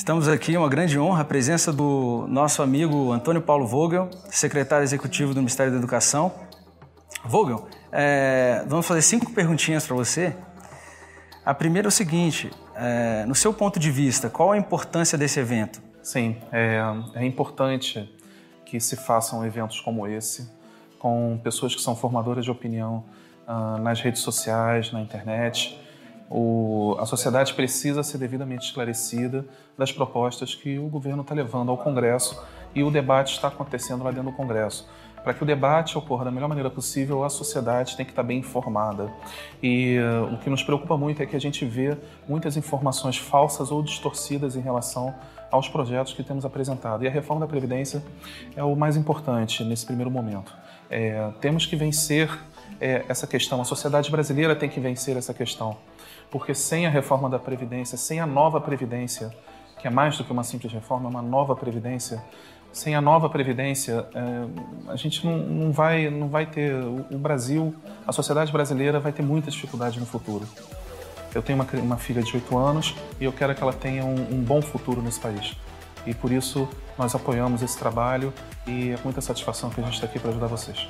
[0.00, 5.34] Estamos aqui, uma grande honra, a presença do nosso amigo Antônio Paulo Vogel, secretário executivo
[5.34, 6.32] do Ministério da Educação.
[7.22, 10.34] Vogel, é, vamos fazer cinco perguntinhas para você.
[11.44, 15.38] A primeira é o seguinte: é, no seu ponto de vista, qual a importância desse
[15.38, 15.82] evento?
[16.02, 16.80] Sim, é,
[17.14, 18.10] é importante
[18.64, 20.50] que se façam eventos como esse,
[20.98, 23.04] com pessoas que são formadoras de opinião
[23.46, 25.78] uh, nas redes sociais, na internet
[26.30, 29.44] o, a sociedade precisa ser devidamente esclarecida
[29.76, 32.40] das propostas que o governo está levando ao Congresso
[32.72, 34.88] e o debate está acontecendo lá dentro do Congresso.
[35.24, 38.26] Para que o debate ocorra da melhor maneira possível, a sociedade tem que estar tá
[38.26, 39.12] bem informada.
[39.60, 41.96] E uh, o que nos preocupa muito é que a gente vê
[42.28, 45.14] muitas informações falsas ou distorcidas em relação
[45.50, 47.04] aos projetos que temos apresentado.
[47.04, 48.02] E a reforma da Previdência
[48.56, 50.54] é o mais importante nesse primeiro momento.
[50.88, 52.30] É, temos que vencer
[52.80, 55.76] é, essa questão, a sociedade brasileira tem que vencer essa questão
[56.30, 59.34] porque sem a reforma da Previdência, sem a nova Previdência,
[59.80, 62.22] que é mais do que uma simples reforma, é uma nova Previdência,
[62.72, 66.72] sem a nova Previdência, é, a gente não, não, vai, não vai ter.
[67.10, 67.74] O Brasil,
[68.06, 70.46] a sociedade brasileira vai ter muita dificuldade no futuro.
[71.34, 74.34] Eu tenho uma, uma filha de 8 anos e eu quero que ela tenha um,
[74.34, 75.56] um bom futuro nesse país.
[76.06, 78.32] E por isso nós apoiamos esse trabalho
[78.66, 80.88] e é com muita satisfação que a gente está aqui para ajudar vocês.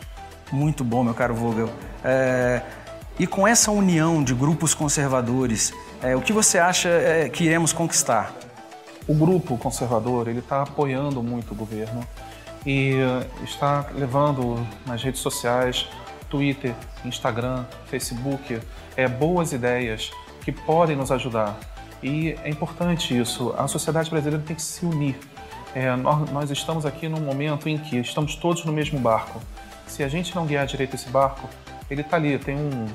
[0.53, 1.70] Muito bom, meu caro Vogel.
[2.05, 2.62] É,
[3.19, 7.73] e com essa união de grupos conservadores, é, o que você acha é, que iremos
[7.73, 8.34] conquistar?
[9.07, 12.07] O grupo conservador ele está apoiando muito o governo
[12.65, 15.89] e uh, está levando nas redes sociais,
[16.29, 18.61] Twitter, Instagram, Facebook,
[18.97, 20.11] é, boas ideias
[20.42, 21.59] que podem nos ajudar.
[22.03, 23.55] E é importante isso.
[23.59, 25.19] A sociedade brasileira tem que se unir.
[25.75, 29.41] É, nós, nós, estamos aqui num momento em que estamos todos no mesmo barco.
[30.01, 31.47] Se a gente não guiar direito esse barco,
[31.91, 32.87] ele está ali, tem um,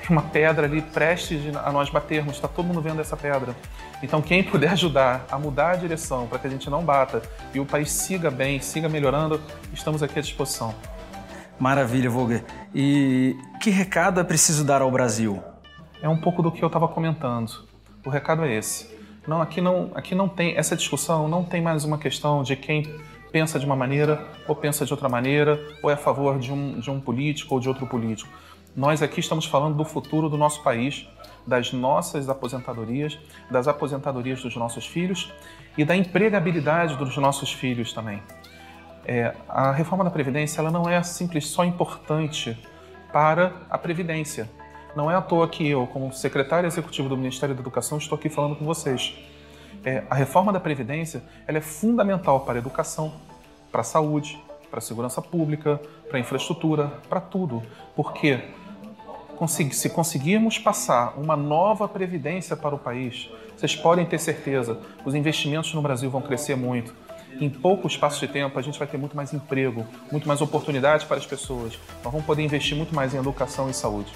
[0.00, 3.54] tem uma pedra ali prestes a nós batermos, está todo mundo vendo essa pedra.
[4.02, 7.22] Então, quem puder ajudar a mudar a direção para que a gente não bata
[7.54, 9.40] e o país siga bem, siga melhorando,
[9.72, 10.74] estamos aqui à disposição.
[11.60, 12.44] Maravilha, Volger.
[12.74, 15.40] E que recado é preciso dar ao Brasil?
[16.02, 17.52] É um pouco do que eu estava comentando.
[18.04, 18.90] O recado é esse.
[19.28, 22.92] Não, aqui não, aqui não tem essa discussão, não tem mais uma questão de quem
[23.32, 26.78] pensa de uma maneira ou pensa de outra maneira, ou é a favor de um,
[26.78, 28.30] de um político ou de outro político.
[28.76, 31.08] Nós aqui estamos falando do futuro do nosso país,
[31.46, 33.18] das nossas aposentadorias,
[33.50, 35.32] das aposentadorias dos nossos filhos
[35.76, 38.22] e da empregabilidade dos nossos filhos também.
[39.04, 42.56] É, a reforma da Previdência ela não é simples só importante
[43.12, 44.48] para a Previdência.
[44.94, 48.28] Não é à toa que eu, como secretário executivo do Ministério da Educação, estou aqui
[48.28, 49.14] falando com vocês.
[49.84, 53.12] É, a reforma da Previdência ela é fundamental para a educação,
[53.70, 54.38] para a saúde,
[54.70, 57.62] para a segurança pública, para a infraestrutura, para tudo.
[57.96, 58.40] Porque
[59.72, 65.74] se conseguirmos passar uma nova previdência para o país, vocês podem ter certeza, os investimentos
[65.74, 66.94] no Brasil vão crescer muito.
[67.40, 71.04] Em pouco espaço de tempo, a gente vai ter muito mais emprego, muito mais oportunidades
[71.04, 71.78] para as pessoas.
[72.04, 74.12] Nós vamos poder investir muito mais em educação e saúde.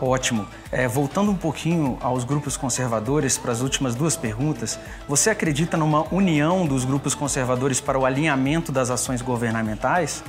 [0.00, 0.46] Ótimo.
[0.72, 4.78] É, voltando um pouquinho aos grupos conservadores, para as últimas duas perguntas,
[5.08, 10.22] você acredita numa união dos grupos conservadores para o alinhamento das ações governamentais?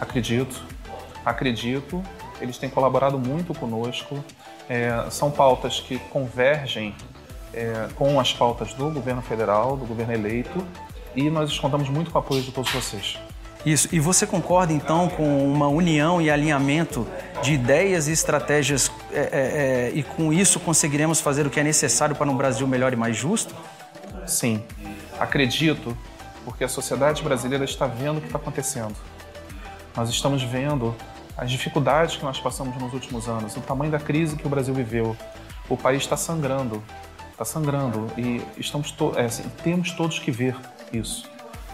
[0.00, 0.62] Acredito.
[1.24, 2.02] Acredito
[2.40, 4.22] eles têm colaborado muito conosco.
[4.68, 6.94] É, são pautas que convergem
[7.52, 10.66] é, com as pautas do governo federal, do governo eleito,
[11.14, 13.18] e nós contamos muito com o apoio de todos vocês.
[13.66, 13.88] Isso.
[13.92, 17.06] E você concorda então com uma união e alinhamento
[17.42, 21.64] de ideias e estratégias é, é, é, e com isso conseguiremos fazer o que é
[21.64, 23.54] necessário para um Brasil melhor e mais justo?
[24.26, 24.62] Sim.
[25.18, 25.96] Acredito,
[26.44, 28.94] porque a sociedade brasileira está vendo o que está acontecendo.
[29.96, 30.94] Nós estamos vendo
[31.36, 34.74] as dificuldades que nós passamos nos últimos anos, o tamanho da crise que o Brasil
[34.74, 35.16] viveu.
[35.68, 36.82] O país está sangrando,
[37.30, 40.56] está sangrando e estamos to é, assim, temos todos que ver
[40.92, 41.28] isso.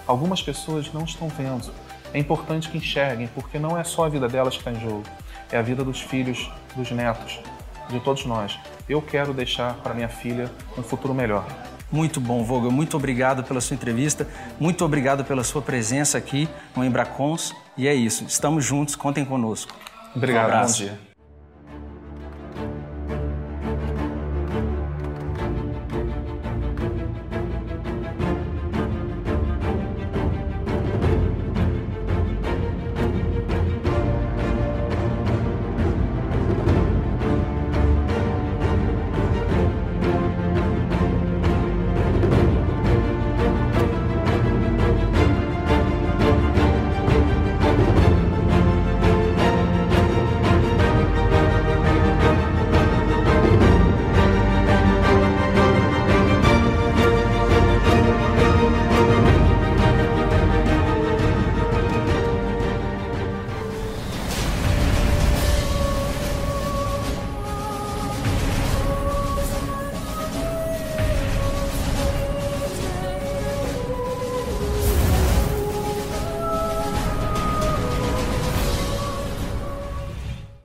[0.07, 1.73] Algumas pessoas não estão vendo.
[2.13, 5.03] É importante que enxerguem, porque não é só a vida delas que está em jogo,
[5.51, 7.41] é a vida dos filhos, dos netos,
[7.89, 8.59] de todos nós.
[8.89, 11.47] Eu quero deixar para minha filha um futuro melhor.
[11.91, 12.71] Muito bom, Vogel.
[12.71, 14.27] Muito obrigado pela sua entrevista.
[14.59, 17.55] Muito obrigado pela sua presença aqui no Embracons.
[17.77, 18.25] E é isso.
[18.25, 18.97] Estamos juntos.
[18.97, 19.73] Contem conosco.
[20.15, 20.57] Obrigado.
[20.57, 21.14] Um bom dia.